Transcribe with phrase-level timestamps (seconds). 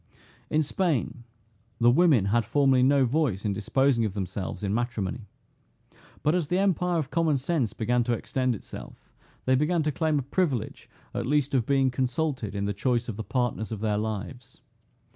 [0.49, 1.25] In Spain,
[1.77, 5.27] the women had formerly no voice in disposing of themselves in matrimony.
[6.23, 9.11] But as the empire of common sense began to extend itself,
[9.45, 13.15] they began to claim a privilege, at least of being consulted in the choice of
[13.15, 14.61] the partners of their lives.